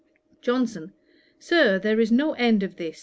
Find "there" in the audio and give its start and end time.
1.77-1.99